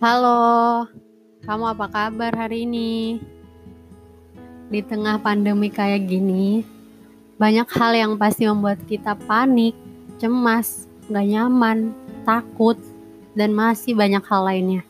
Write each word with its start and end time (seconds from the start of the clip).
Halo, 0.00 0.88
kamu 1.44 1.76
apa 1.76 1.84
kabar 1.92 2.32
hari 2.32 2.64
ini? 2.64 3.20
Di 4.72 4.80
tengah 4.80 5.20
pandemi 5.20 5.68
kayak 5.68 6.08
gini, 6.08 6.64
banyak 7.36 7.68
hal 7.68 7.92
yang 7.92 8.12
pasti 8.16 8.48
membuat 8.48 8.80
kita 8.88 9.12
panik, 9.28 9.76
cemas, 10.16 10.88
gak 11.04 11.28
nyaman, 11.28 11.92
takut, 12.24 12.80
dan 13.36 13.52
masih 13.52 13.92
banyak 13.92 14.24
hal 14.24 14.48
lainnya. 14.48 14.88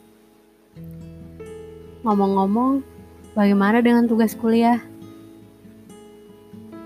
Ngomong-ngomong, 2.07 2.79
bagaimana 3.35 3.83
dengan 3.83 4.07
tugas 4.07 4.31
kuliah? 4.31 4.79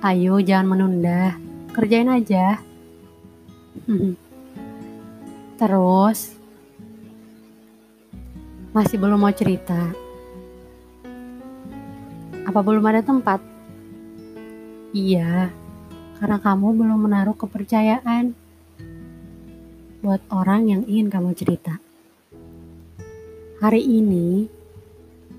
Ayo, 0.01 0.41
jangan 0.41 0.73
menunda, 0.73 1.37
kerjain 1.77 2.09
aja. 2.09 2.57
Terus, 5.61 6.41
masih 8.75 8.99
belum 8.99 9.23
mau 9.23 9.31
cerita? 9.31 9.95
Apa 12.43 12.59
belum 12.59 12.83
ada 12.83 12.99
tempat? 12.99 13.39
Iya, 14.91 15.47
karena 16.19 16.43
kamu 16.43 16.83
belum 16.83 17.07
menaruh 17.07 17.39
kepercayaan 17.39 18.35
buat 20.03 20.19
orang 20.27 20.67
yang 20.67 20.81
ingin 20.91 21.07
kamu 21.07 21.31
cerita. 21.39 21.79
Hari 23.63 23.79
ini, 23.79 24.51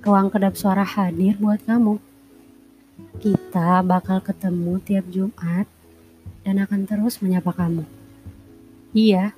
ruang 0.01 0.33
kedap 0.33 0.57
suara 0.57 0.89
hadir 0.89 1.37
buat 1.37 1.61
kamu. 1.61 2.01
Kita 3.21 3.85
bakal 3.85 4.25
ketemu 4.25 4.81
tiap 4.81 5.05
Jumat 5.13 5.69
dan 6.41 6.57
akan 6.57 6.89
terus 6.89 7.21
menyapa 7.21 7.53
kamu. 7.53 7.85
Iya, 8.97 9.37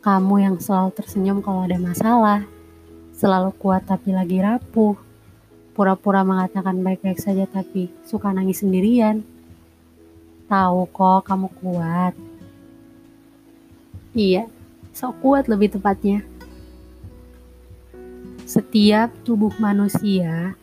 kamu 0.00 0.34
yang 0.40 0.56
selalu 0.56 0.96
tersenyum 0.96 1.44
kalau 1.44 1.68
ada 1.68 1.76
masalah, 1.76 2.48
selalu 3.18 3.50
kuat 3.58 3.82
tapi 3.82 4.14
lagi 4.14 4.38
rapuh, 4.38 4.94
pura-pura 5.74 6.22
mengatakan 6.22 6.78
baik-baik 6.86 7.18
saja 7.18 7.50
tapi 7.50 7.90
suka 8.06 8.30
nangis 8.30 8.62
sendirian. 8.62 9.26
Tahu 10.46 10.86
kok 10.94 11.26
kamu 11.26 11.50
kuat. 11.58 12.14
Iya, 14.14 14.46
sok 14.94 15.18
kuat 15.18 15.44
lebih 15.50 15.74
tepatnya. 15.74 16.22
Setiap 18.48 19.12
tubuh 19.28 19.52
manusia 19.60 20.56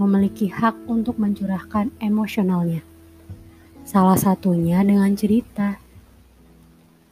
memiliki 0.00 0.48
hak 0.48 0.88
untuk 0.88 1.20
mencurahkan 1.20 1.92
emosionalnya. 2.00 2.80
Salah 3.84 4.16
satunya 4.16 4.80
dengan 4.80 5.12
cerita. 5.12 5.76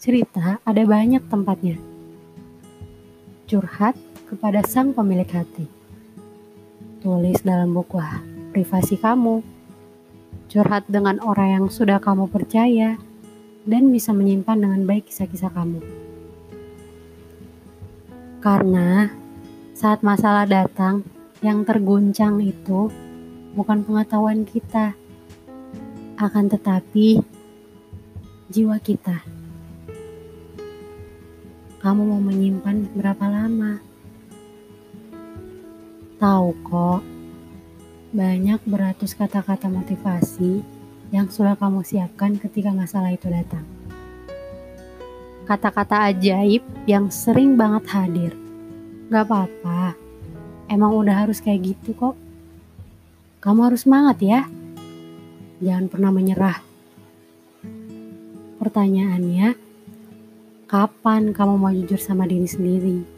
Cerita 0.01 0.63
ada 0.65 0.83
banyak 0.89 1.21
tempatnya. 1.29 1.77
Curhat 3.45 4.08
kepada 4.29 4.61
sang 4.69 4.93
pemilik 4.93 5.27
hati. 5.33 5.65
Tulis 7.01 7.41
dalam 7.41 7.73
buku 7.73 7.97
privasi 8.53 9.01
kamu. 9.01 9.41
Curhat 10.49 10.89
dengan 10.89 11.21
orang 11.25 11.49
yang 11.61 11.67
sudah 11.73 12.01
kamu 12.01 12.29
percaya 12.29 13.01
dan 13.69 13.93
bisa 13.93 14.13
menyimpan 14.13 14.61
dengan 14.61 14.81
baik 14.85 15.09
kisah-kisah 15.09 15.53
kamu. 15.53 15.81
Karena 18.41 19.13
saat 19.77 20.01
masalah 20.01 20.49
datang, 20.49 21.05
yang 21.39 21.63
terguncang 21.63 22.43
itu 22.43 22.91
bukan 23.55 23.85
pengetahuan 23.87 24.43
kita, 24.43 24.97
akan 26.19 26.51
tetapi 26.51 27.23
jiwa 28.51 28.81
kita. 28.83 29.23
Kamu 31.79 32.03
mau 32.11 32.19
menyimpan 32.19 32.91
berapa 32.97 33.27
lama? 33.31 33.88
Tahu 36.19 36.51
kok, 36.67 37.01
banyak 38.11 38.59
beratus 38.67 39.15
kata-kata 39.15 39.71
motivasi 39.71 40.67
yang 41.15 41.31
sudah 41.31 41.55
kamu 41.55 41.87
siapkan 41.87 42.35
ketika 42.35 42.75
masalah 42.75 43.15
itu 43.15 43.31
datang. 43.31 43.63
Kata-kata 45.47 46.11
ajaib 46.11 46.67
yang 46.91 47.07
sering 47.15 47.55
banget 47.55 47.87
hadir. 47.95 48.33
Gak 49.15 49.31
apa-apa, 49.31 49.95
emang 50.67 50.99
udah 50.99 51.23
harus 51.23 51.39
kayak 51.39 51.71
gitu 51.71 51.95
kok. 51.95 52.19
Kamu 53.39 53.71
harus 53.71 53.87
semangat 53.87 54.19
ya. 54.19 54.43
Jangan 55.63 55.87
pernah 55.87 56.11
menyerah. 56.11 56.59
Pertanyaannya, 58.59 59.55
kapan 60.67 61.31
kamu 61.31 61.55
mau 61.63 61.71
jujur 61.71 62.03
sama 62.03 62.27
diri 62.27 62.51
sendiri? 62.51 63.18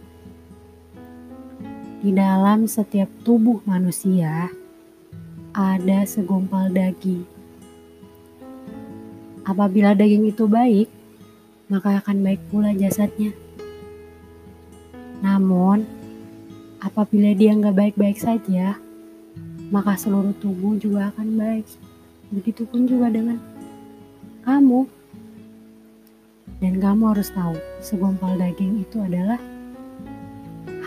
Di 2.01 2.17
dalam 2.17 2.65
setiap 2.65 3.13
tubuh 3.29 3.61
manusia 3.69 4.49
ada 5.53 6.01
segumpal 6.09 6.73
daging. 6.73 7.29
Apabila 9.45 9.93
daging 9.93 10.33
itu 10.33 10.49
baik, 10.49 10.89
maka 11.69 12.01
akan 12.01 12.25
baik 12.25 12.41
pula 12.49 12.73
jasadnya. 12.73 13.37
Namun, 15.21 15.85
apabila 16.81 17.37
dia 17.37 17.53
nggak 17.53 17.77
baik-baik 17.77 18.17
saja, 18.17 18.81
maka 19.69 19.93
seluruh 20.01 20.33
tubuh 20.41 20.81
juga 20.81 21.13
akan 21.13 21.37
baik. 21.37 21.69
Begitupun 22.33 22.89
juga 22.89 23.13
dengan 23.13 23.37
kamu. 24.49 24.89
Dan 26.65 26.81
kamu 26.81 27.13
harus 27.13 27.29
tahu, 27.29 27.61
segumpal 27.85 28.41
daging 28.41 28.89
itu 28.89 29.05
adalah 29.05 29.37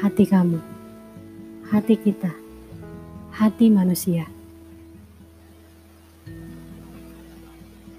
hati 0.01 0.25
kamu 0.25 0.72
hati 1.71 1.95
kita, 1.95 2.31
hati 3.31 3.71
manusia. 3.71 4.27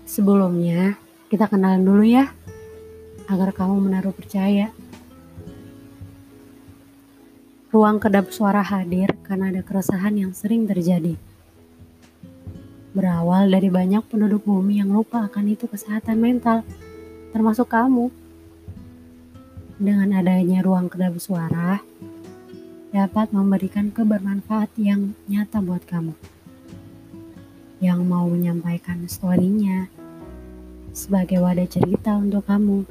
Sebelumnya, 0.05 1.01
kita 1.33 1.49
kenalan 1.49 1.83
dulu 1.83 2.05
ya, 2.05 2.29
agar 3.27 3.57
kamu 3.57 3.89
menaruh 3.89 4.13
percaya. 4.13 4.71
Ruang 7.75 7.99
kedap 7.99 8.31
suara 8.31 8.63
hadir 8.63 9.11
karena 9.27 9.51
ada 9.51 9.67
keresahan 9.67 10.15
yang 10.15 10.31
sering 10.31 10.69
terjadi. 10.69 11.19
Berawal 12.95 13.51
dari 13.51 13.67
banyak 13.67 14.07
penduduk 14.07 14.47
bumi 14.47 14.79
yang 14.79 14.95
lupa 14.95 15.27
akan 15.27 15.51
itu 15.51 15.67
kesehatan 15.67 16.23
mental, 16.23 16.63
termasuk 17.35 17.67
kamu. 17.67 18.15
Dengan 19.75 20.23
adanya 20.23 20.63
ruang 20.63 20.87
kedap 20.87 21.19
suara, 21.19 21.83
dapat 22.95 23.35
memberikan 23.35 23.91
kebermanfaat 23.91 24.71
yang 24.79 25.19
nyata 25.27 25.59
buat 25.59 25.83
kamu. 25.83 26.15
Yang 27.83 28.01
mau 28.07 28.31
menyampaikan 28.31 29.11
story-nya 29.11 29.91
sebagai 30.95 31.43
wadah 31.43 31.67
cerita 31.67 32.15
untuk 32.15 32.47
kamu. 32.47 32.87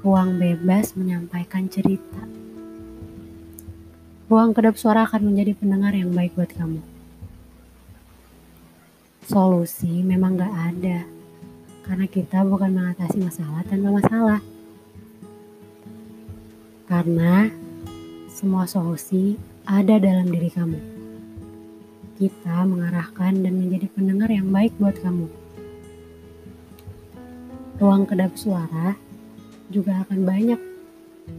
Ruang 0.00 0.40
bebas 0.40 0.96
menyampaikan 0.96 1.68
cerita. 1.68 2.24
Ruang 4.32 4.56
kedap 4.56 4.80
suara 4.80 5.04
akan 5.04 5.28
menjadi 5.28 5.52
pendengar 5.60 5.92
yang 5.92 6.16
baik 6.16 6.32
buat 6.32 6.48
kamu. 6.56 6.80
Solusi 9.28 10.00
memang 10.00 10.40
gak 10.40 10.56
ada, 10.72 11.04
karena 11.84 12.08
kita 12.08 12.40
bukan 12.48 12.72
mengatasi 12.72 13.20
masalah 13.20 13.60
tanpa 13.68 13.92
masalah. 13.92 14.40
Karena 16.88 17.48
semua 18.44 18.68
solusi 18.68 19.40
ada 19.64 19.96
dalam 19.96 20.28
diri 20.28 20.52
kamu. 20.52 20.76
Kita 22.20 22.68
mengarahkan 22.68 23.40
dan 23.40 23.56
menjadi 23.56 23.88
pendengar 23.88 24.28
yang 24.28 24.52
baik 24.52 24.76
buat 24.76 25.00
kamu. 25.00 25.32
Ruang 27.80 28.04
kedap 28.04 28.36
suara 28.36 29.00
juga 29.72 30.04
akan 30.04 30.28
banyak, 30.28 30.60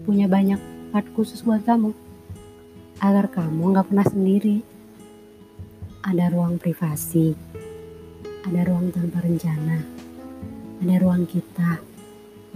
punya 0.09 0.25
banyak 0.25 0.57
part 0.89 1.05
khusus 1.13 1.45
buat 1.45 1.61
kamu. 1.61 1.93
Agar 2.97 3.29
kamu 3.29 3.77
gak 3.77 3.85
pernah 3.93 4.07
sendiri. 4.09 4.65
Ada 6.01 6.33
ruang 6.33 6.57
privasi, 6.57 7.37
ada 8.49 8.65
ruang 8.65 8.89
tanpa 8.89 9.21
rencana, 9.21 9.77
ada 10.81 10.95
ruang 10.97 11.29
kita, 11.29 11.77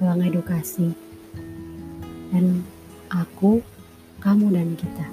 ruang 0.01 0.25
edukasi, 0.25 0.89
dan 2.33 2.65
aku 3.13 3.61
kamu 4.19 4.51
dan 4.51 4.75
kita. 4.75 5.07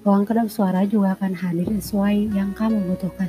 Ruang 0.00 0.24
kedap 0.24 0.48
suara 0.48 0.88
juga 0.88 1.12
akan 1.12 1.36
hadir 1.36 1.68
sesuai 1.76 2.32
yang 2.32 2.56
kamu 2.56 2.88
butuhkan. 2.88 3.28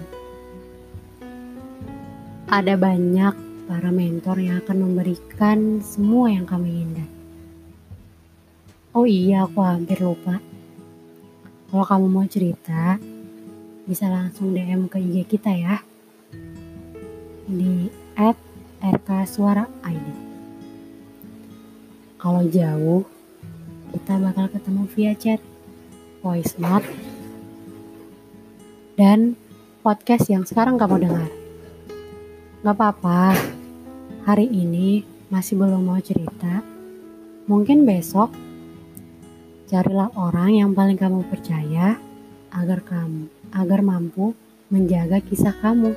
Ada 2.47 2.79
banyak 2.79 3.35
para 3.67 3.89
mentor 3.91 4.37
yang 4.39 4.63
akan 4.63 4.77
memberikan 4.87 5.83
semua 5.83 6.31
yang 6.31 6.47
kamu 6.47 6.65
inginkan. 6.67 7.09
Oh 8.91 9.07
iya, 9.07 9.47
aku 9.47 9.63
hampir 9.63 9.99
lupa. 10.03 10.43
Kalau 11.71 11.85
kamu 11.87 12.05
mau 12.11 12.27
cerita, 12.27 12.99
bisa 13.87 14.11
langsung 14.11 14.51
DM 14.51 14.91
ke 14.91 14.99
IG 14.99 15.27
kita 15.31 15.51
ya. 15.55 15.79
Di 17.47 17.87
at 18.19 18.35
RK 18.83 19.09
Suara 19.23 19.63
ID. 19.87 20.07
Kalau 22.19 22.43
jauh, 22.51 23.07
kita 24.01 24.17
bakal 24.17 24.49
ketemu 24.49 24.83
via 24.97 25.13
chat, 25.13 25.37
voice 26.25 26.57
note, 26.57 26.89
dan 28.97 29.37
podcast 29.85 30.25
yang 30.25 30.41
sekarang 30.41 30.81
kamu 30.81 31.05
dengar. 31.05 31.29
Gak 32.65 32.81
apa-apa, 32.81 33.37
hari 34.25 34.49
ini 34.49 35.05
masih 35.29 35.53
belum 35.53 35.85
mau 35.85 36.01
cerita. 36.01 36.65
Mungkin 37.45 37.85
besok 37.85 38.33
carilah 39.69 40.09
orang 40.17 40.57
yang 40.57 40.73
paling 40.73 40.97
kamu 40.97 41.21
percaya 41.29 42.01
agar 42.49 42.81
kamu 42.81 43.29
agar 43.53 43.85
mampu 43.85 44.33
menjaga 44.73 45.21
kisah 45.21 45.53
kamu. 45.61 45.93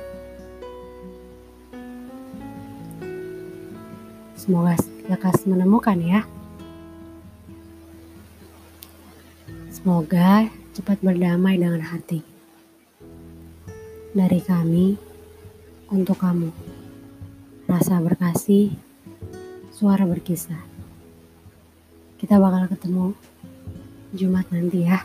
Semoga 4.37 4.77
lekas 5.09 5.49
menemukan 5.49 5.97
ya. 6.05 6.21
Semoga 9.75 10.47
cepat 10.71 11.03
berdamai 11.03 11.59
dengan 11.59 11.83
hati. 11.83 12.23
Dari 14.15 14.39
kami 14.39 14.95
untuk 15.91 16.15
kamu. 16.15 16.47
Rasa 17.67 17.99
berkasih, 17.99 18.71
suara 19.75 20.07
berkisah. 20.07 20.63
Kita 22.15 22.39
bakal 22.39 22.71
ketemu 22.71 23.19
Jumat 24.15 24.47
nanti 24.47 24.87
ya. 24.87 25.03